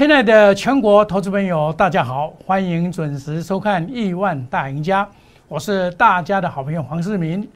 [0.00, 5.04] 亲爱的全国投资朋友，大家好，欢迎准时收看《亿万大赢家》，
[5.46, 7.46] 我是大家的好朋友黄世明。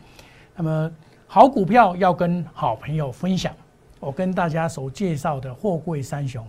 [0.54, 0.90] 那么，
[1.26, 3.50] 好股票要跟好朋友分享。
[3.98, 6.46] 我跟大家所介绍的货柜三雄，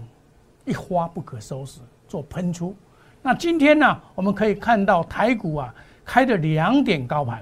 [0.65, 2.75] 一发不可收拾，做喷出。
[3.21, 7.41] 那今天呢，我们可以看到台股啊开的两点高盘，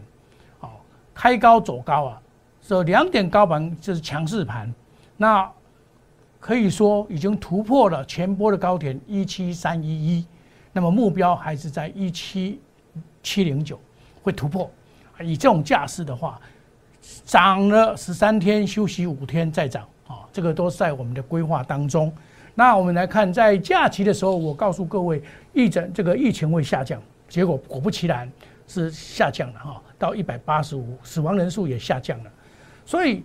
[0.59, 0.69] 哦，
[1.11, 2.21] 开高走高啊，
[2.61, 4.71] 这两点高盘就是强势盘。
[5.17, 5.51] 那
[6.43, 10.25] 可以说已经突破了前波的高点一七三一一，
[10.73, 12.59] 那么目标还是在一七
[13.21, 13.79] 七零九
[14.21, 14.69] 会突破。
[15.21, 16.37] 以这种架势的话，
[17.23, 22.11] 涨了十三天，休息五天再涨啊，这个都在我们的规划当中。
[22.53, 28.29] 那我们来看，在假期的时候，我告诉各位，疫症这个疫情会下降，结果果不其然
[28.67, 32.29] 是下降了哈，到一百八十五，死亡人数也下降了。
[32.85, 33.23] 所以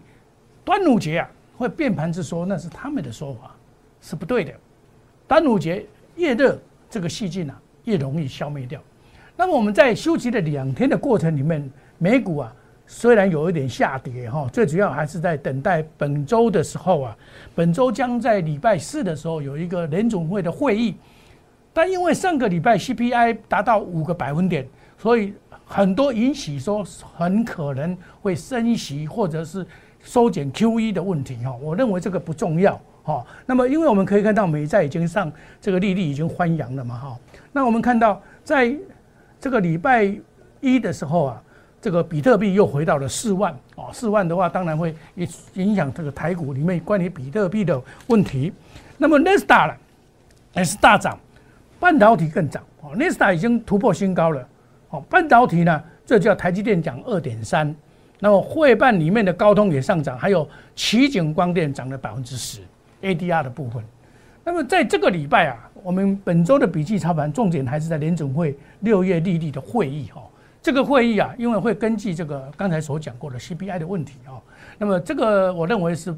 [0.65, 1.29] 端午节啊。
[1.59, 3.51] 会变盘之说，那是他们的说法，
[4.01, 4.53] 是不对的。
[5.27, 5.85] 端午节
[6.15, 6.57] 越热，
[6.89, 8.81] 这个细菌啊越容易消灭掉。
[9.37, 12.55] 那么我们在休息的两天的过程里面，美股啊
[12.87, 17.17] 虽然有一点下跌哈，最主要还是在等待本周的时候啊，
[17.57, 20.95] 本周将在礼拜四的时候有一个联总会的会议，
[21.73, 24.65] 但因为上个礼拜 CPI 达到五个百分点，
[24.97, 25.35] 所以
[25.67, 26.85] 很多引起说
[27.17, 29.67] 很可能会升息或者是。
[30.03, 33.25] 收减 QE 的问题哈，我认为这个不重要哈。
[33.45, 37.17] 那么，因为我们可以看到美债已经上这个利率已经翻扬了嘛哈。
[37.53, 38.75] 那我们看到在
[39.41, 40.15] 这个礼拜
[40.61, 41.43] 一的时候啊，
[41.81, 48.53] 这个比特币又回到了四万哦，四万的话当然会影影响这个台股里面关于比特币的问题。
[48.97, 49.77] 那么 n e s t a 了，
[50.55, 51.19] 也是大涨，
[51.79, 54.49] 半导体更涨哦 n e s t a 已经突破新高了
[54.91, 55.01] 哦。
[55.09, 57.75] 半导体呢，这叫台积电讲二点三。
[58.21, 62.61] 那么汇办里面的高通也上涨，还有奇景光电涨了百分之十
[63.01, 63.83] ，ADR 的部分。
[64.43, 70.23] 那么在这个礼拜啊，我们本周的笔记操盘重点还是在联总会六月利率的会议哈。
[70.61, 74.35] 这个会议啊，因为会根据这个刚才所讲过的 CPI 的问题啊，
[74.79, 76.13] 那么这个我认为是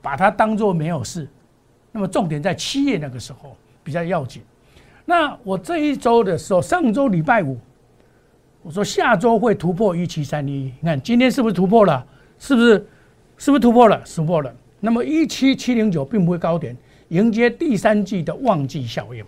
[0.00, 1.28] 把它当做没有事。
[1.92, 4.42] 那么重点在七月那个时候比较要紧。
[5.04, 7.58] 那我这一周的时候，上周礼拜五。
[8.64, 12.04] 我说下周会突破一七三一，你看今天是不是突破了？
[12.38, 12.86] 是不是？
[13.36, 14.02] 是不是突破了？
[14.06, 14.50] 突破了。
[14.80, 16.74] 那么一七七零九并不会高点，
[17.08, 19.22] 迎接第三季的旺季效应。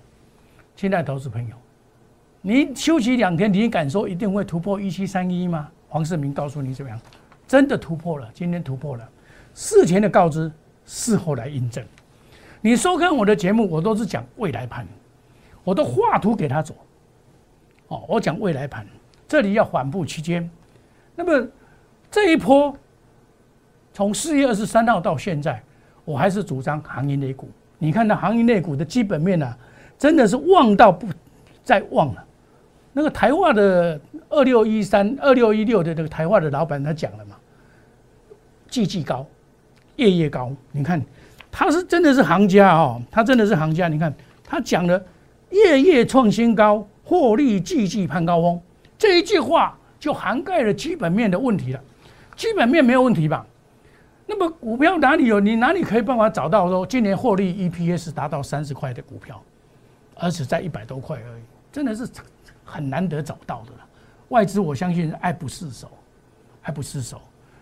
[0.74, 1.54] 亲爱投资朋友，
[2.40, 5.68] 你休息两天，你敢说一定会突破一七三一吗？
[5.86, 6.98] 黄世明告诉你怎么样？
[7.46, 9.06] 真的突破了，今天突破了。
[9.52, 10.50] 事前的告知，
[10.86, 11.84] 事后来印证。
[12.62, 14.86] 你收看我的节目，我都是讲未来盘，
[15.62, 16.74] 我都画图给他走。
[17.88, 18.86] 哦，我讲未来盘。
[19.28, 20.48] 这里要缓步期间，
[21.14, 21.48] 那么
[22.10, 22.74] 这一波
[23.92, 25.60] 从四月二十三号到现在，
[26.04, 27.48] 我还是主张行业内股。
[27.78, 29.56] 你看到行业内股的基本面呢，
[29.98, 31.08] 真的是旺到不
[31.64, 32.24] 再旺了。
[32.92, 34.00] 那个台化的
[34.30, 37.36] 二六一三、二六一六的这个台化的老板他讲了嘛，
[38.68, 39.26] 季季高，
[39.96, 40.50] 夜夜高。
[40.72, 41.02] 你看
[41.50, 43.88] 他是真的是行家哦，他真的是行家。
[43.88, 44.14] 你看
[44.44, 45.04] 他讲的
[45.50, 48.60] 夜夜创新高，获利季季攀高峰。
[48.98, 51.80] 这一句话就涵盖了基本面的问题了，
[52.36, 53.46] 基本面没有问题吧？
[54.26, 55.38] 那么股票哪里有？
[55.38, 59.40] 你哪里可以办法找到说今年获利 EPS 达到三十块的股票，
[60.16, 62.08] 而且在一百多块而已，真的是
[62.64, 63.86] 很难得找到的了。
[64.30, 65.88] 外资我相信爱不释手，
[66.62, 67.20] 爱不释手。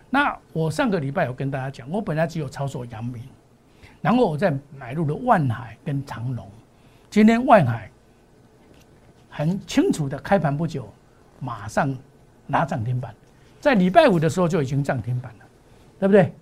[0.09, 3.21] 那我上个礼拜有跟大家讲，我本来只有操作阳明，
[4.01, 6.49] 然后我再买入了万海跟长隆。
[7.11, 7.91] 今天万海
[9.29, 10.91] 很清楚的开盘不久。
[11.39, 11.95] 马上
[12.47, 13.13] 拿涨停板，
[13.59, 15.45] 在礼拜五的时候就已经涨停板了，
[15.99, 16.33] 对不对？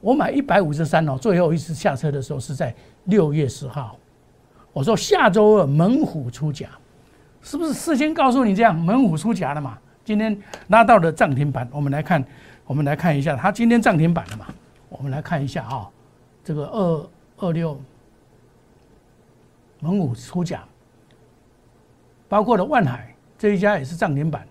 [0.00, 2.74] 我买一百五十三哦，最后一次下车的时候是在
[3.04, 3.96] 六月十号。
[4.72, 6.68] 我说下周二猛虎出甲，
[7.42, 9.78] 是不是事先告诉你这样猛虎出甲了嘛？
[10.04, 10.36] 今天
[10.68, 12.22] 拉到了涨停板，我们来看，
[12.66, 14.46] 我们来看一下，它今天涨停板了嘛？
[14.90, 15.88] 我们来看一下啊，
[16.42, 17.80] 这个二二六
[19.80, 20.62] 猛虎出甲，
[22.28, 23.13] 包括了万海。
[23.38, 24.46] 这一家也是涨停板，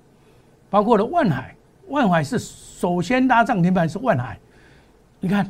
[0.69, 1.55] 包括了万海，
[1.87, 4.37] 万海是首先拉涨停板是万海，
[5.19, 5.49] 你看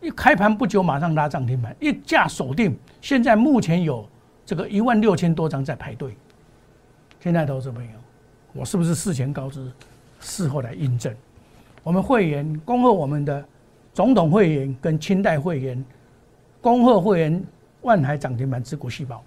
[0.00, 4.08] 一开盘不久马上拉涨停板，一价锁定，现在目前有
[4.46, 6.16] 这个一万六千多张在排队。
[7.20, 7.90] 现在投资朋友，
[8.54, 9.70] 我是不是事前告知，
[10.20, 11.14] 事后来印证？
[11.82, 13.44] 我们会员恭贺我们的
[13.92, 15.84] 总统会员跟清代会员，
[16.62, 17.44] 恭贺会员
[17.82, 19.22] 万海涨停板，持股细胞，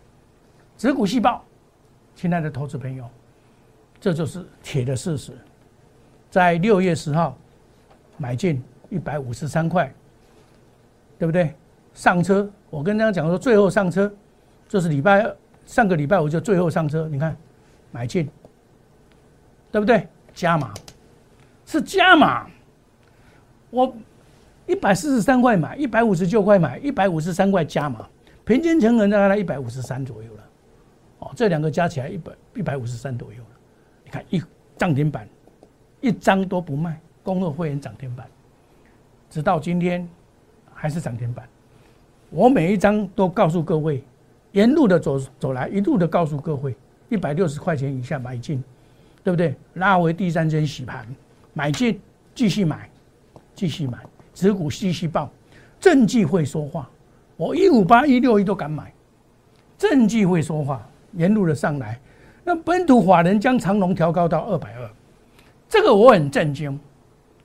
[0.78, 1.44] 持股细胞，
[2.16, 3.08] 亲爱的投资朋友。
[4.04, 5.32] 这就是铁的事实，
[6.30, 7.38] 在六月十号
[8.18, 9.90] 买进一百五十三块，
[11.18, 11.56] 对不对？
[11.94, 14.14] 上车，我跟大家讲说，最后上车
[14.68, 15.34] 这是礼拜
[15.66, 17.34] 上个礼拜五就最后上车，你看
[17.92, 18.30] 买进，
[19.72, 20.06] 对不对？
[20.34, 20.74] 加码
[21.66, 22.46] 是加码，
[23.70, 23.96] 我
[24.68, 28.06] 一百四十三块买，一百五十九块买，一百五十三块加码，
[28.44, 30.44] 平均成本大概一百五十三左右了。
[31.20, 33.38] 哦，这两个加起来一百一百五十三左右。
[34.14, 34.40] 看一
[34.78, 35.28] 涨停板，
[36.00, 38.28] 一张都不卖，公路会员涨停板，
[39.28, 40.08] 直到今天
[40.72, 41.50] 还是涨停板。
[42.30, 44.04] 我每一张都告诉各位，
[44.52, 46.76] 沿路的走走来，一路的告诉各位，
[47.10, 48.64] 一百六十块钱以下买进，
[49.24, 49.56] 对不对？
[49.74, 51.08] 拉回第三针洗盘，
[51.54, 52.00] 买进，
[52.36, 52.88] 继续买，
[53.56, 53.98] 继续买，
[54.36, 55.28] 持股继续报，
[55.80, 56.88] 政绩会说话，
[57.36, 58.94] 我一五八一六一都敢买，
[59.76, 62.00] 政绩会说话，沿路的上来，
[62.44, 64.90] 那本土法人将长龙调高到二百二，
[65.70, 66.78] 这个我很震惊，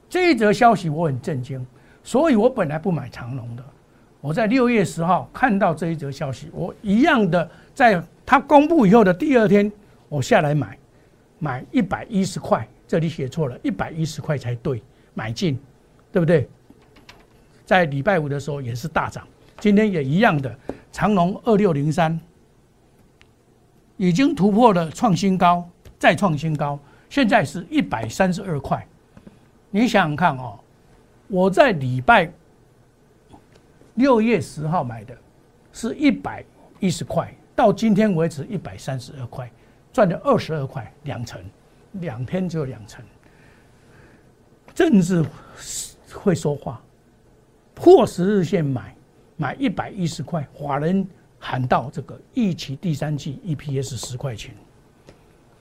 [0.09, 1.65] 这一则消息我很震惊，
[2.03, 3.65] 所以我本来不买长龙的。
[4.21, 9.71] 我在六月十号看到这一则消息，我一样的在它公布以后的第二天，
[10.09, 10.77] 我下来买，
[11.39, 14.83] 买一百一十块，这里写错了，一百一十块才对，
[15.15, 15.56] 买进，
[16.11, 16.49] 对不对？
[17.65, 19.25] 在礼拜五的时候也是大涨，
[19.61, 20.53] 今天也一样的，
[20.91, 22.19] 长隆二六零三
[23.99, 25.69] 已经突破了创新高，
[25.99, 26.79] 再创新高，
[27.11, 28.87] 现在是一百三十二块，
[29.71, 30.59] 你想想看哦，
[31.29, 32.33] 我在礼拜。
[33.95, 35.12] 六月十号买的，
[35.73, 36.45] 是一百
[36.79, 39.50] 一十块，到今天为止一百三十二块，
[39.93, 41.43] 赚了二十二块，两成，
[41.94, 43.05] 两天就两成。
[44.73, 45.25] 政治
[46.12, 46.81] 会说话，
[47.75, 48.94] 破十日线买，
[49.37, 51.05] 买一百一十块，华人
[51.38, 54.55] 喊到这个一期第三季 EPS 十块钱。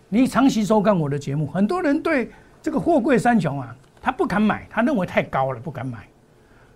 [0.09, 2.31] 你长期收看我的节目，很多人对
[2.62, 6.07] 这个货柜三雄啊，他不敢买，他认为太高了，不敢买。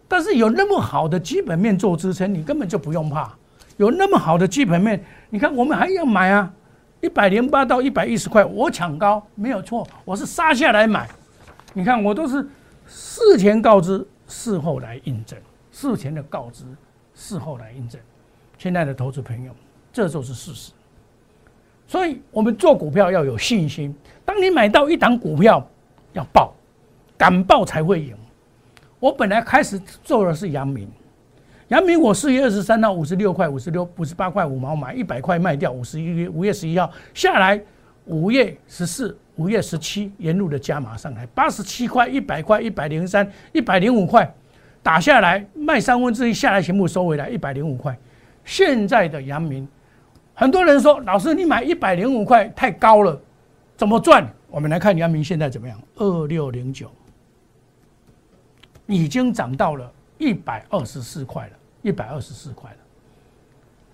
[0.08, 3.34] 但是有那么好的基本面做支撑，你根本就不用怕。
[3.78, 6.54] 有那么好的基本面，你看我们还要买啊，
[7.00, 11.10] 一百零八到一百一十块，我抢高没有错，我是杀下来买。
[11.74, 12.46] 你看我都是
[12.86, 15.40] 事前告知，事后来印证，
[15.72, 16.66] 事前的告知，
[17.16, 18.00] 事后来印证。
[18.62, 19.52] 亲爱的投资朋友，
[19.92, 20.72] 这就是事实。
[21.88, 23.92] 所以我们做股票要有信心。
[24.24, 25.68] 当你买到一档股票，
[26.14, 26.54] 要报，
[27.18, 28.16] 敢报才会赢。
[29.00, 30.88] 我本来开始做的是阳明，
[31.70, 37.60] 阳明我四月二十三号五十六块五十六五十八块五毛买一百块卖掉，五十一月五月十一号下来，
[38.06, 44.32] 五月十四五月十七沿路的加码上来八十七块一百块一百零三一百零五块
[44.84, 47.98] 打下来卖三分之一下来全部收回来一百零五块，
[48.46, 49.68] 现在的阳明，
[50.34, 53.22] 很多人说老师你买一百零五块太高了，
[53.78, 54.28] 怎么赚？
[54.50, 56.92] 我们来看阳明现在怎么样，二六零九。
[58.88, 62.78] 已经涨到了一百二十四块了，一百二十四块了。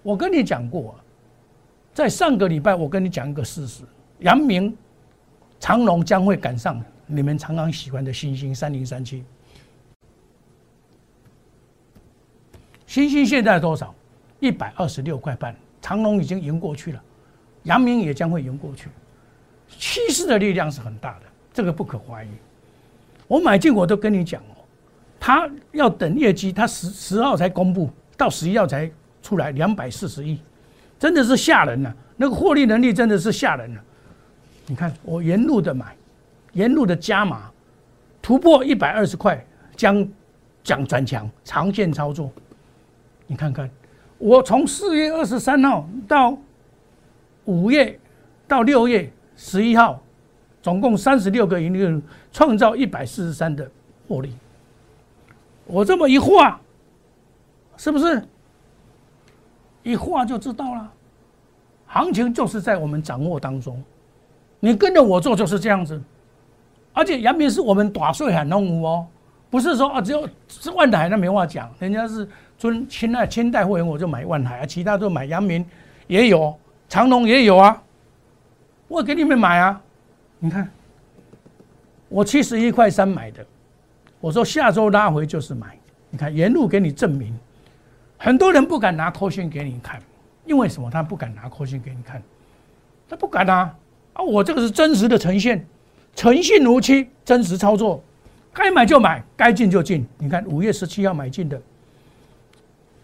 [0.01, 0.95] 我跟你讲过，
[1.93, 3.83] 在上个礼拜，我跟你讲一个事实：
[4.19, 4.75] 阳明、
[5.59, 9.23] 长隆将会赶上你们常常喜欢的星星三零三七。
[12.87, 13.93] 星星现在多少？
[14.39, 15.55] 一百二十六块半。
[15.81, 17.01] 长隆已经赢过去了，
[17.63, 18.89] 阳明也将会赢过去。
[19.69, 22.29] 趋势的力量是很大的，这个不可怀疑。
[23.27, 24.55] 我买进，我都跟你讲哦。
[25.19, 28.89] 他要等业绩，他十十号才公布，到十一号才
[29.21, 30.39] 出来，两百四十亿，
[30.99, 31.95] 真的是吓人了。
[32.17, 33.81] 那个获利能力真的是吓人了。
[34.65, 35.95] 你看我沿路的买，
[36.53, 37.49] 沿路的加码，
[38.21, 40.07] 突破一百二十块，将
[40.63, 42.31] 将转强，长线操作。
[43.25, 43.69] 你看看，
[44.17, 46.37] 我从四月二十三号到
[47.45, 47.99] 五月
[48.47, 50.01] 到六月十一号，
[50.61, 53.69] 总共三十六个盈利日，创造一百四十三的
[54.07, 54.33] 获利。
[55.65, 56.59] 我这么一画，
[57.75, 58.23] 是不是
[59.83, 60.91] 一画就知道了？
[61.85, 63.81] 行情就是在我们掌握当中，
[64.59, 66.01] 你跟着我做就是这样子。
[66.91, 69.05] 而且杨明是我们打碎很弄哦，
[69.51, 72.27] 不是说啊只有是万海那没话讲，人家是
[72.57, 75.65] 尊亲爱千代会员我就买万海啊，其他都买阳明
[76.07, 76.57] 也有，
[76.89, 77.81] 长隆也有啊，
[78.87, 79.81] 我给你们买啊，
[80.39, 80.67] 你看
[82.09, 83.45] 我七十一块三买的。
[84.19, 85.77] 我说下周拉回就是买，
[86.09, 87.31] 你看沿路给你证明，
[88.17, 90.01] 很多人不敢拿扣线给你看，
[90.43, 90.89] 因为什么？
[90.89, 92.19] 他不敢拿扣线给你看，
[93.07, 93.75] 他不敢啊
[94.13, 94.23] 啊！
[94.23, 95.63] 我这个是真实的呈现，
[96.15, 98.03] 诚信如漆，真实操作，
[98.51, 100.03] 该买就买，该进就进。
[100.17, 101.61] 你看五月十七号买进的，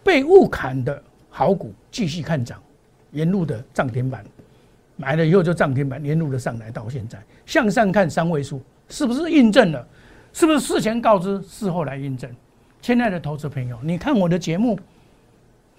[0.04, 2.62] 被误砍的好股继续看涨，
[3.12, 4.24] 沿路的涨停板，
[4.98, 9.88] 买了以后就涨停板，沿路的上来到现在向上看三位数，是不是印证了？
[10.34, 12.30] 是不是事前告知，事后来印证？
[12.82, 14.78] 亲爱的投资朋友，你看我的节目，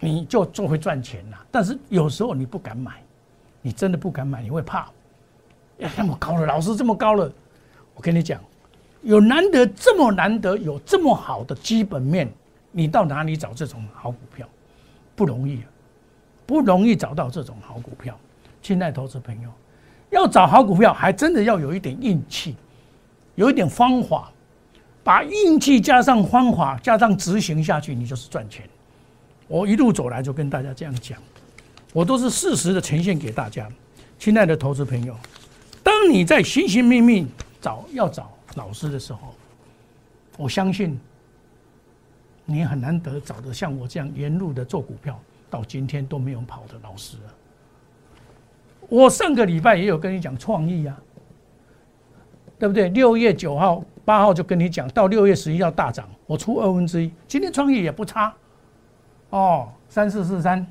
[0.00, 1.46] 你就就会赚钱了。
[1.50, 3.02] 但是有时候你不敢买，
[3.60, 4.88] 你真的不敢买，你会怕。
[5.80, 7.30] 哎，那么高了，老师这么高了，
[7.94, 8.40] 我跟你讲，
[9.02, 12.32] 有难得这么难得有这么好的基本面，
[12.76, 14.48] 你到哪里找这种好股票？
[15.14, 15.66] 不容易啊，
[16.44, 18.18] 不容易找到这种好股票。
[18.60, 19.48] 亲爱投资朋友，
[20.10, 22.56] 要找好股票，还真的要有一点运气，
[23.36, 24.32] 有一点方法，
[25.04, 28.68] 把运气加上方法加上执行下去，你就是赚钱。
[29.46, 31.16] 我一路走来就跟大家这样讲，
[31.92, 33.68] 我都是事实的呈现给大家。
[34.18, 35.16] 亲爱的投资朋友，
[35.84, 37.24] 当你在寻寻觅觅
[37.60, 39.32] 找要找老师的时候，
[40.36, 40.98] 我相信
[42.44, 47.28] 你很难得找的像我这样沿路的做股票，到今天都没有跑的老师啊。
[48.88, 51.00] 我上个礼拜也有跟你讲创意啊，
[52.58, 52.90] 对不对？
[52.90, 57.10] 六月九号、八号就跟你讲，到六月十一号大涨，我出二分之一。
[57.26, 58.34] 今天创意也不差，
[59.30, 60.64] 哦，三四四三，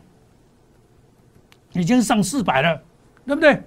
[1.71, 2.79] 已经上四百了，
[3.25, 3.59] 对不对？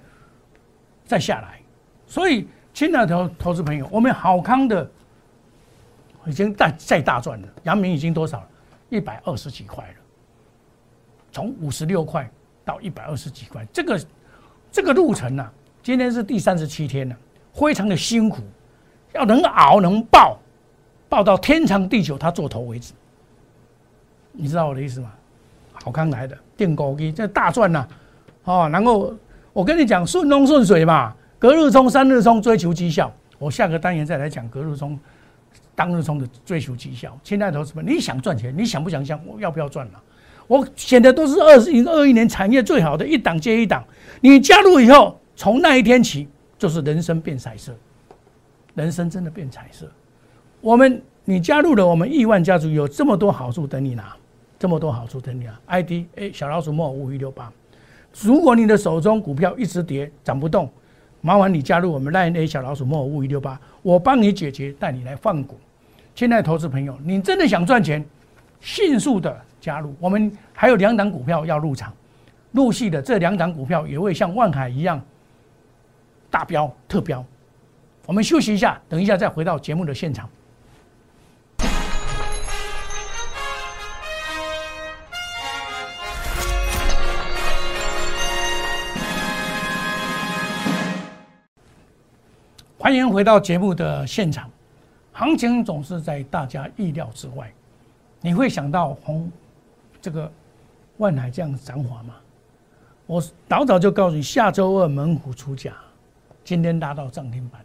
[1.05, 1.59] 再下来，
[2.05, 4.89] 所以亲爱的投投资朋友，我们好康的
[6.27, 7.47] 已经再再大赚了。
[7.63, 8.47] 阳明已经多少了？
[8.89, 9.95] 一百二十几块了，
[11.31, 12.29] 从五十六块
[12.63, 13.99] 到一百二十几块，这个。
[14.69, 15.49] 这个路程呢，
[15.81, 17.15] 今天是第三十七天了，
[17.53, 18.43] 非常的辛苦，
[19.13, 20.37] 要能熬能爆，
[21.07, 22.93] 爆到天长地久，他做头为止。
[24.33, 25.13] 你知道我的意思吗？
[25.71, 27.87] 好康来的电高机，这大赚呐，
[28.43, 29.15] 哦，然后
[29.53, 33.11] 我跟你讲顺风顺水嘛，隔日冲三日冲，追求绩效。
[33.39, 34.99] 我下个单元再来讲隔日冲、
[35.77, 37.15] 当日冲的追求绩效。
[37.23, 40.03] 亲爱的同志们，你想赚钱，你想不想想我要不要赚了？
[40.47, 43.85] 我选的都是二零二一年产业最好的一档接一档。
[44.19, 47.75] 你加入以后，从那一天起就是人生变彩色，
[48.73, 49.87] 人生真的变彩色。
[50.61, 54.15] 我们你加入了我们亿万家族，有这么多好处等你拿，
[54.57, 55.59] 这么多好处等你拿。
[55.67, 57.53] ID A 小老鼠莫五一六八。
[58.19, 60.71] 如果你的手中股票一直跌涨不动，
[61.21, 65.55] 麻烦你加入我们 Line A 小老鼠莫五一六八，我帮你解决，带你来换股。
[66.17, 68.03] 亲爱的投资朋友，你真的想赚钱，
[68.59, 69.39] 迅速的。
[69.61, 71.93] 加入我们还有两档股票要入场，
[72.53, 74.99] 陆续的这两档股票也会像万海一样
[76.31, 77.23] 大标特标。
[78.07, 80.27] 我们休息一下，等一下再回到节目的现场。
[92.79, 94.49] 欢迎回到节目的现场，
[95.17, 97.51] 行情总是在大家意料之外，
[98.21, 99.31] 你会想到红。
[99.99, 100.31] 这个
[100.97, 102.13] 万海这样涨法吗，
[103.07, 103.19] 我
[103.49, 105.73] 早早就告诉你，下周二猛虎出价，
[106.43, 107.59] 今天拉到涨停板。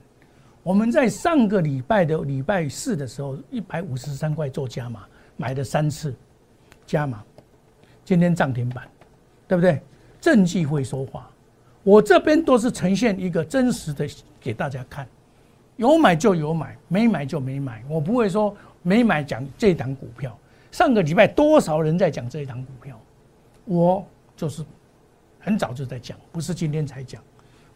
[0.62, 5.04] 我们在上个礼拜的礼拜四的时候，一百五十三块做加码，
[5.36, 6.16] 买了三次
[6.86, 7.22] 加码，
[8.02, 8.88] 今天涨停板，
[9.46, 9.78] 对不对？
[10.22, 11.30] 政绩会说话，
[11.82, 14.08] 我这边都是呈现一个真实的
[14.40, 15.06] 给大家看，
[15.82, 20.38] 有买就有买，没买就没买，我不会说没买讲这档股票。
[20.70, 22.96] 上个礼拜多少人在讲这一档股票？
[23.64, 24.64] 我就是
[25.40, 27.20] 很早就在讲，不是今天才讲。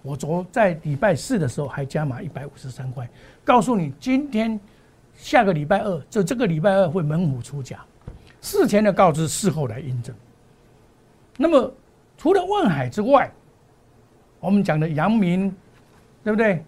[0.02, 3.08] 我昨在礼拜四的时候还加码一百五十三块，
[3.44, 4.58] 告诉你今天
[5.16, 7.84] 下个礼拜二就这个礼拜二会猛虎出价，
[8.40, 10.14] 事前的告知，事后来印证。
[11.36, 11.74] 那么
[12.16, 13.28] 除了万海之外，
[14.38, 15.52] 我们讲的阳明，
[16.22, 16.64] 对不对？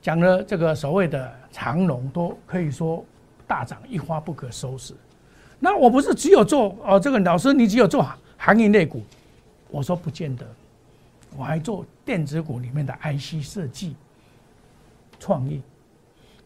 [0.00, 3.04] 讲了这个所谓的长龙，都可以说
[3.46, 4.94] 大涨一发不可收拾。
[5.58, 9.02] 那我不是只有做哦，这个老师你只有做行业类股，
[9.70, 10.46] 我说不见得，
[11.36, 13.96] 我还做电子股里面的 IC 设计、
[15.18, 15.60] 创意、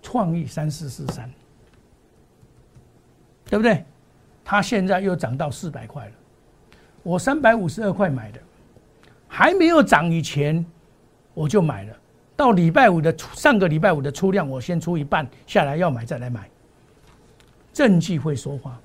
[0.00, 1.30] 创意三四四三，
[3.44, 3.84] 对不对？
[4.44, 6.12] 它现在又涨到四百块了，
[7.02, 8.40] 我三百五十二块买的，
[9.28, 10.64] 还没有涨以前
[11.34, 11.96] 我就买了，
[12.36, 16.48] 到礼拜五的上个礼拜五的出量，我先出一半下来要买再来买，
[17.72, 18.80] 政绩会说话。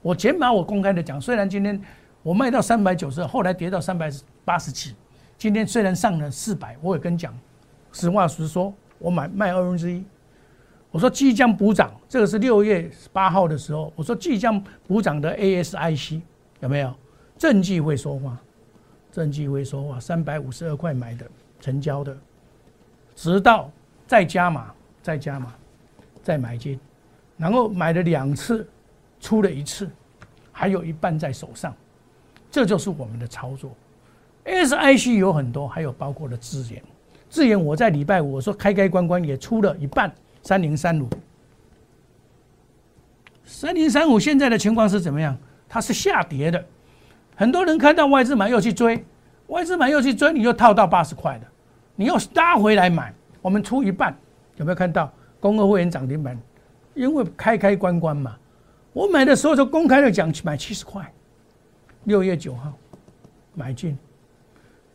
[0.00, 1.80] 我减码，我公开的讲，虽然今天
[2.22, 4.10] 我卖到三百九十，后来跌到三百
[4.44, 4.94] 八十七，
[5.38, 7.36] 今天虽然上了四百，我也跟讲，
[7.92, 10.04] 实话实说，我买卖二分之一。
[10.90, 16.20] 我说即将补涨，这个是六月八号的时候，我说即将补涨的 ASIC
[16.60, 16.94] 有没有？
[17.36, 18.38] 正绩会说话，
[19.10, 21.26] 正绩会说话，三百五十二块买的，
[21.60, 22.16] 成交的，
[23.14, 23.70] 直到
[24.06, 25.54] 再加码，再加码，
[26.22, 26.78] 再买进，
[27.36, 28.68] 然后买了两次。
[29.20, 29.88] 出了一次，
[30.52, 31.74] 还有一半在手上，
[32.50, 33.74] 这就是我们的操作。
[34.44, 36.82] SIC 有很多，还有包括了资源。
[37.30, 41.08] 资源我在礼拜五我说开开关关也出了一半，三零三五，
[43.44, 45.34] 三零三五现在的情况是怎么样？
[45.70, 46.62] 它是下跌的，
[47.34, 49.02] 很多人看到外资买又去追，
[49.46, 51.44] 外资买又去追，你就套到八十块了，
[51.96, 54.16] 你又拉回来买，我们出一半，
[54.56, 55.12] 有没有看到？
[55.40, 56.40] 公二会员涨停板，
[56.94, 58.34] 因为开开关关嘛，
[58.94, 61.12] 我买的时候就公开的讲买七十块，
[62.04, 62.72] 六月九号
[63.52, 63.94] 买进，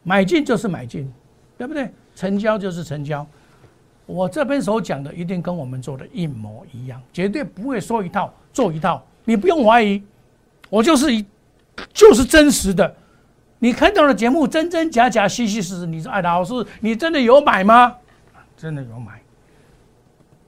[0.01, 1.07] 买进就是买进，
[1.55, 1.87] 对不对？
[2.15, 3.23] 成交就是成交，
[4.07, 10.01] 我这边所讲的一定跟我们做的一模一样，绝对不会说一套做一套，你不用怀疑，
[10.67, 11.23] 我就是一
[11.93, 12.95] 就是真实的，
[13.59, 17.95] 你看到的节目真真假假、虚虚实实，你说哎，老师，你真的有买吗？
[18.57, 19.21] 真的有买。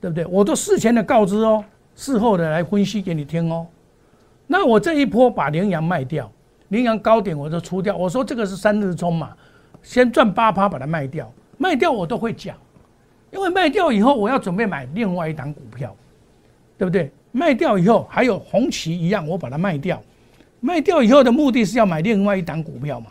[0.00, 0.26] 对不对？
[0.26, 1.64] 我都事前的告知哦，
[1.94, 3.64] 事后的来分析给你听哦。
[4.48, 6.28] 那我这一波把羚羊卖掉，
[6.70, 7.96] 羚羊高点我就出掉。
[7.96, 9.30] 我说这个是三日冲嘛，
[9.80, 12.56] 先赚八趴把它卖掉，卖掉我都会讲，
[13.30, 15.94] 因为卖掉以后我要准备买另外一档股票，
[16.76, 17.12] 对不对？
[17.30, 20.02] 卖掉以后还有红旗一样，我把它卖掉，
[20.62, 23.10] 卖掉以后的目的是要买另外一档股票嘛。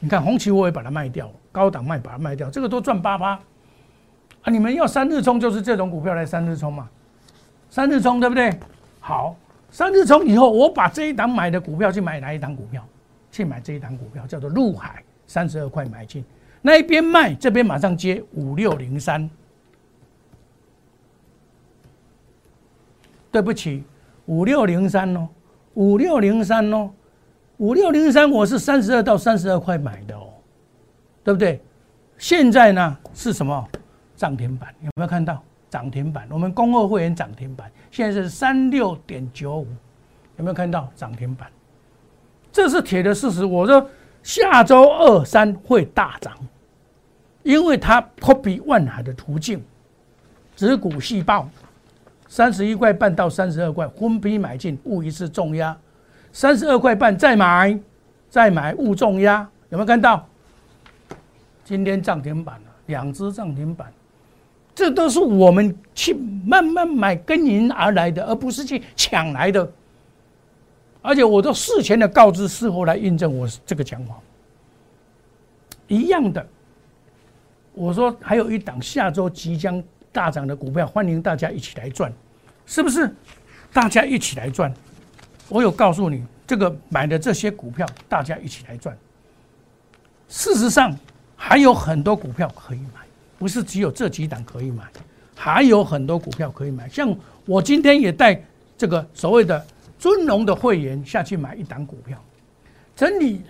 [0.00, 3.38] 你看红旗我也把它卖掉，高档卖把它卖掉，这个都赚八八。
[4.42, 6.88] 啊，你们要三日冲就是这种股票来三日冲嘛，
[7.70, 8.52] 三日冲对不对？
[8.98, 9.36] 好，
[9.70, 12.84] 三日冲以后，我把这一档买的股票去买哪一档股票？
[13.30, 16.24] 去买这一档股票叫做陆海，三十二块买进，
[16.62, 19.28] 那一边卖，这边马上接五六零三。
[23.30, 23.84] 对不起，
[24.24, 25.28] 五六零三哦，
[25.76, 26.90] 五六零三哦，
[27.58, 30.28] 五六零三我是三十二到三十二块买的哦，
[31.22, 31.60] 对不对？
[32.16, 33.68] 现在呢是什么？
[34.16, 36.26] 涨停板有没有看到涨停板？
[36.30, 39.66] 我们公二会员涨停板现在是三六点九五，
[40.38, 41.46] 有没有看到涨停板？
[42.50, 43.44] 这是铁的事实。
[43.44, 43.86] 我说
[44.22, 46.32] 下周二三会大涨，
[47.42, 49.62] 因为它破比万海的途径，
[50.54, 51.46] 子股细胞
[52.28, 55.76] 三十一块半到三十二块分批买进，勿一次重压，
[56.32, 57.78] 三十二块半再买，
[58.28, 60.26] 再买勿重压，有没有看到？
[61.64, 63.92] 今天涨停板了，两只涨停板。
[64.74, 66.12] 这都是我们去
[66.44, 69.66] 慢慢买跟赢而来的，而不是去抢来的。
[71.00, 74.14] 而且我都事前的告知，事后来印证我这个讲法。
[75.88, 76.46] 一样的，
[77.72, 79.82] 我说还有一档下周即将
[80.16, 82.10] 大涨的股票，欢迎大家一起来赚，
[82.64, 83.14] 是不是？
[83.70, 84.72] 大家一起来赚。
[85.46, 88.96] 我有告诉你，这个买的这些股票，大家一起来赚。
[90.26, 90.96] 事实上，
[91.36, 93.04] 还有很多股票可以买。
[93.38, 94.84] 不是只有这几档可以买，
[95.34, 96.88] 还有很多股票可以买。
[96.88, 98.42] 像我今天也带
[98.78, 99.62] 这个所谓的
[99.98, 102.18] 尊龙的会员下去买一档股票，
[102.94, 103.42] 整理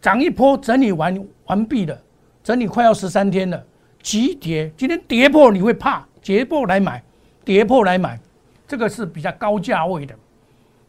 [0.00, 2.00] 涨一波，整理完完毕了，
[2.44, 3.60] 整理快要十三天了，
[4.02, 7.02] 急跌，今天跌破你会怕，跌破来买，
[7.44, 8.18] 跌破来买，
[8.66, 10.14] 这个是比较高价位的，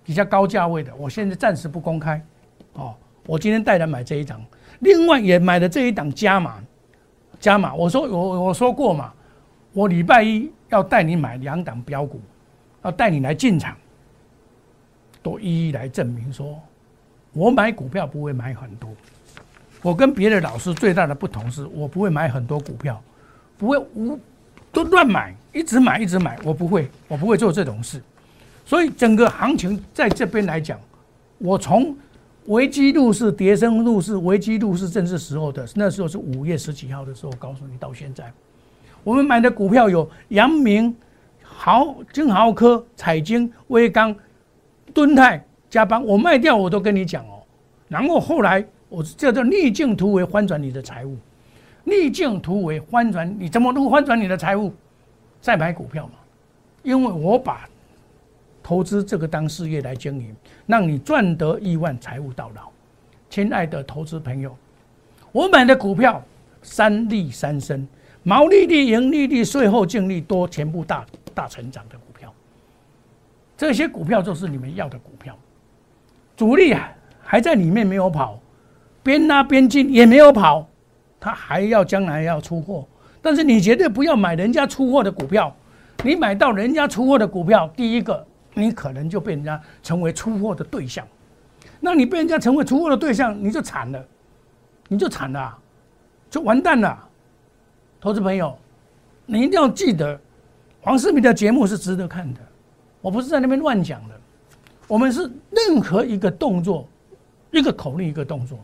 [0.04, 2.22] 比较高价位的，我现在暂时不公开。
[2.74, 2.96] 哦，
[3.28, 4.44] 我今天带人买这一档，
[4.80, 6.62] 另外也买了这一档加码。
[7.40, 9.14] 加码，我说我我说过嘛，
[9.74, 12.22] 我礼拜一要带你买两档标股，
[12.84, 13.76] 要带你来进场，
[15.22, 16.58] 都一一来证明说，
[17.34, 18.90] 我买股票不会买很多，
[19.84, 23.00] 我跟别的老师最大的不同是我不会买很多股票，
[23.56, 24.20] 不会无
[24.72, 28.02] 都乱买，一直买一直买，我不会，我不会做这种事，
[28.66, 30.80] 所以整个行情在这边来讲，
[31.38, 31.96] 我从。
[32.48, 35.66] 危机入市，跌升入市，危机入市正是时候的。
[35.76, 38.30] 那时候是五月十几号的时候，告诉你到现在，
[39.02, 40.94] 我们买的股票有阳明、
[41.42, 44.14] 豪金豪科、彩晶、威刚、
[44.94, 47.42] 敦泰、加邦，我卖掉我都跟你讲哦。
[47.88, 48.62] 然后后来
[48.94, 51.18] 我叫做逆境突围，翻转你的财务。
[51.84, 54.72] 逆境突围，翻转你怎么能翻转你的财务？
[55.42, 56.14] 再买股票嘛，
[56.84, 57.68] 因为我把。
[58.62, 60.34] 投资这个当事业来经营，
[60.68, 62.72] 让你赚得亿万，财务到老。
[63.30, 64.56] 亲爱的投资朋友，
[65.34, 66.24] 我买的股票
[66.62, 67.86] 三利三升，
[68.22, 72.34] 毛利率、盈利率、税后净利多，全部大大成长的股票。
[73.58, 75.38] 这些股票就是你们要的股票。
[76.38, 76.90] 主力啊
[77.22, 78.40] 还在里面没有跑，
[79.04, 80.68] 边拉边进也没有跑，
[81.20, 82.88] 他还要将来要出货。
[83.22, 85.56] 但是你绝对不要买人家出货的股票，
[86.04, 88.26] 你买到人家出货的股票，第一个。
[88.56, 91.04] 你可能就被人家成为出货的对象，
[91.80, 94.06] 那你被人家成为出货的对象，你就惨了，
[94.88, 95.58] 你就惨了，
[96.30, 97.10] 就完蛋了。
[98.00, 98.56] 投资朋友，
[99.26, 100.22] 你一定要记得，
[100.82, 102.40] 黄世明的节目是值得看的，
[103.02, 104.14] 我不是在那边乱讲的。
[104.88, 106.88] 我们是任何一个动作，
[107.50, 108.60] 一个口令，一个动作。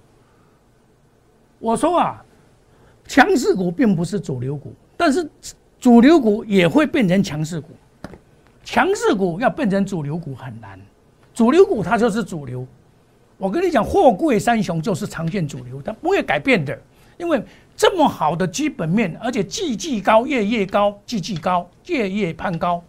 [1.60, 2.24] 我说啊，
[3.08, 5.30] 强势股并不是主流股，但是
[5.80, 7.70] 主流股也会变成强势股。
[8.64, 10.80] 强势股要变成主流股很难，
[11.34, 12.66] 主流股它就是主流，
[13.38, 16.80] 我跟你讲，货柜三雄就是长线主流，它不会改变的，
[17.18, 17.42] 因为
[17.76, 22.84] 这么好的基本面，而且季季高，月月高，季季高，月月攀高。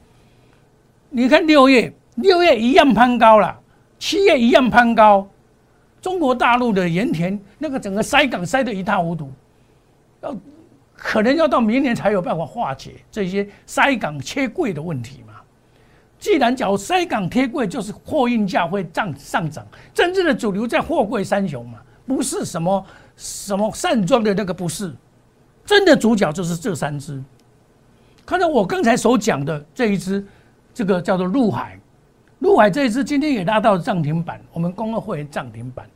[1.09, 3.59] 你看六月，六月一样攀高了，
[3.98, 5.26] 七月一样攀高。
[6.00, 9.30] 中国大陆的盐田那个整个塞港塞得一塌糊涂，
[10.22, 10.36] 要
[10.96, 15.34] 可能要到明年才有办法化解这些塞港切柜的问题嘛。
[16.18, 22.86] 既然讲塞港贴柜，就是货运价会涨上涨，真正的主流在货柜三雄嘛，不是什么
[23.16, 24.94] 什么散装的那个不是，
[25.64, 27.18] 真的主角就是这三只。
[28.26, 30.22] 看到我刚才所讲的这一只，
[30.74, 31.79] 这个叫做陆海，
[32.40, 35.88] 陆海这一只今天也拉到涨停板，我们公二会员涨停板，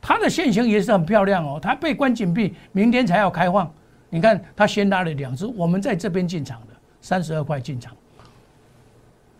[0.00, 3.70] 它的线型也是很漂亮哦，它被关紧闭，明天才要开放。
[4.08, 6.68] 你看它先拉了两只，我们在这边进场的，
[7.00, 7.94] 三十二块进场。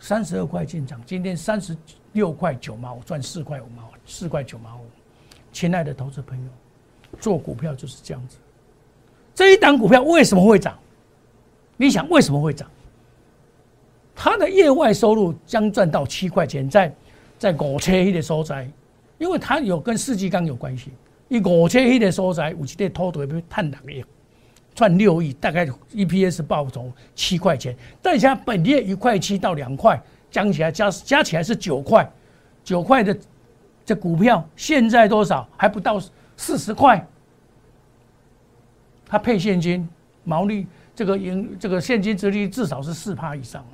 [0.00, 1.76] 三十二块进场，今天三十
[2.12, 4.86] 六块九毛，赚四块五毛，四块九毛五。
[5.52, 6.50] 亲爱的投资朋友，
[7.18, 8.36] 做股票就是这样子。
[9.34, 10.76] 这一档股票为什么会涨？
[11.76, 12.68] 你想为什么会涨？
[14.20, 16.92] 它的业外收入将赚到七块钱，在
[17.38, 18.68] 在五千亿的所在，
[19.16, 20.90] 因为它有跟世纪钢有关系。
[21.28, 24.04] 以五千亿的所在，有一个土地要探六亿。
[24.74, 30.00] 赚六亿，大概 EPS 报酬七块钱，再加本业一块七到两块，
[30.32, 32.08] 加起来加加起来是九块，
[32.64, 33.16] 九块的
[33.84, 35.48] 这股票现在多少？
[35.56, 36.02] 还不到
[36.36, 37.06] 四十块。
[39.06, 39.88] 它配现金，
[40.24, 43.64] 毛利这个盈这个现金值率至少是四趴以上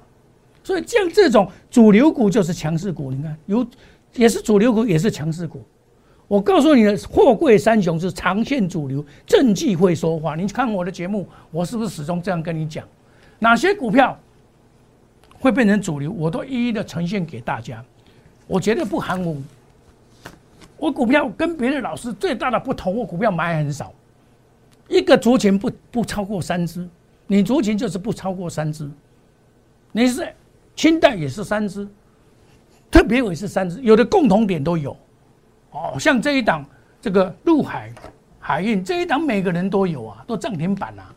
[0.64, 3.64] 所以像这种主流股就是强势股，你看有
[4.14, 5.62] 也是主流股，也是强势股。
[6.26, 10.34] 我告诉你的，货柜三雄是长线主流，政绩会说话。
[10.34, 12.82] 你看我的节目，我是不是始终这样跟你讲？
[13.38, 14.18] 哪些股票
[15.38, 17.84] 会变成主流，我都一一的呈现给大家。
[18.46, 19.40] 我绝对不含糊。
[20.78, 23.92] 我股票跟别的老师最大的不同，我股票买很少，
[24.88, 26.88] 一个族群不不超过三只，
[27.26, 28.90] 你族群就是不超过三只。
[29.92, 30.26] 你是
[30.76, 31.86] 清代也是三只，
[32.90, 34.96] 特别也是三只，有的共同点都有。
[35.70, 36.64] 哦，像这一档
[37.00, 37.92] 这个陆海
[38.38, 41.12] 海运这一档，每个人都有啊，都涨停板啊，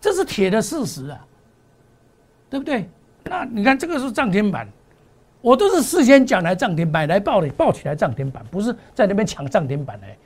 [0.00, 1.26] 这是铁的事实啊，
[2.50, 2.88] 对不对？
[3.24, 4.68] 那你看这个是涨停板，
[5.40, 10.16] 我都是事先讲来涨停板来报的，报起来涨停板，不是在那边抢涨停板哎。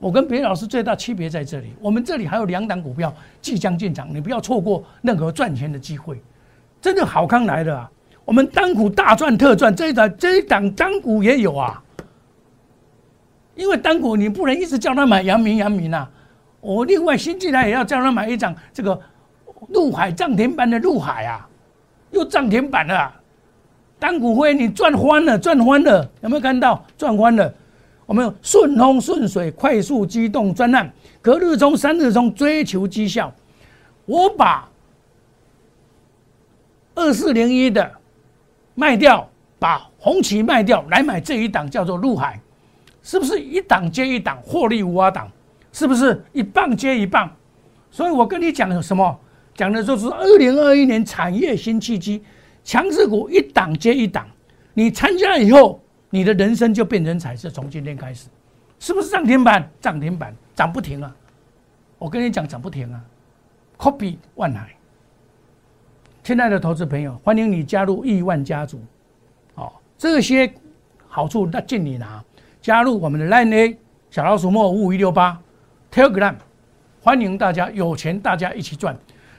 [0.00, 6.20] 我跟别的老师最大区别在这里，我们这里还有两档股票即将进场，你不要错过任何赚钱的机会。
[6.80, 7.90] 真的好康来了啊！
[8.24, 11.82] 我们单股大赚特赚，这一档这一档单股也有啊。
[13.54, 16.08] 因为单股你不能一直叫他买阳明阳明啊，
[16.60, 19.00] 我另外新进来也要叫他买一张这个
[19.68, 21.48] 陆海涨停板的陆海啊，
[22.12, 23.12] 又涨停板了，
[23.98, 27.52] 单股会你赚翻了赚翻了，有没有看到赚翻了？
[28.06, 33.32] 我们顺风顺水快速机动专案，隔日中三日中追求绩效，
[34.06, 34.68] 我把
[36.98, 37.90] 二四零一的
[38.74, 42.40] 卖掉，把红旗卖掉，来买这一档叫做陆海。
[43.02, 45.30] 是不是一档接一档，获利无二档？
[45.72, 47.30] 是不是一棒接一棒？
[47.90, 49.18] 所以我跟你讲什么？
[49.54, 52.22] 讲的就是二零二一年产业新契机，
[52.62, 54.26] 强势股一档接一档。
[54.74, 55.80] 你参加以后，
[56.10, 57.48] 你的人生就变成彩色。
[57.48, 58.28] 从今天开始，
[58.78, 59.68] 是不是涨停板？
[59.80, 61.14] 涨停板涨不停啊！
[61.98, 63.00] 我跟你讲，涨不停啊
[63.76, 64.74] ！Copy 万海，
[66.28, 68.78] 亲爱的投资朋友，欢迎你加入亿万家族。
[69.54, 70.52] 哦，这些
[71.08, 72.22] 好处那尽你拿。
[72.60, 73.78] 加入我们的 Line A
[74.10, 75.40] 小老鼠莫五五一六八
[75.90, 76.34] Telegram，
[77.00, 78.94] 欢迎大家有钱大家一起赚。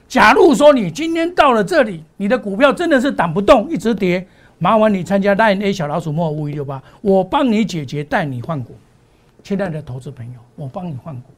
[0.08, 4.26] 假如说你今天到了这里，你的股票真的是挡不动，一直跌，
[4.58, 8.74] 麻烦你参加 Line A 小老鼠莫五五一六八，我帮你解决，带你换股。
[9.44, 11.30] 亲爱的投资朋友，我帮你换股，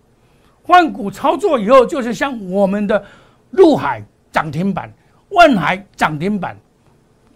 [0.62, 3.05] 换股操作以后就是像我们的
[3.51, 4.91] 陆海涨停板、
[5.33, 6.57] 万海涨停板、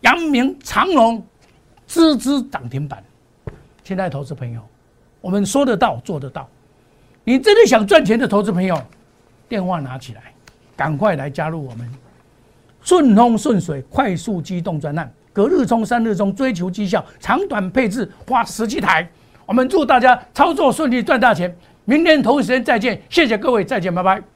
[0.03, 1.25] 阳明长隆
[1.87, 3.03] 支支涨停板。
[3.83, 4.61] 亲爱的投资朋友，
[5.21, 6.49] 我们说得到做得到。
[7.25, 8.81] 你真的想赚钱的投资朋友，
[9.49, 10.23] 电话拿起来，
[10.77, 11.89] 赶快来加入我们。
[12.83, 19.09] 顺风顺水，快速机动专案，隔日冲，三日冲，追求绩效，长短配置，花十几台。
[19.45, 21.53] 我们祝大家操作顺利，赚大钱。
[21.85, 24.36] 明天同一时间再见，谢谢各位，再见，拜拜。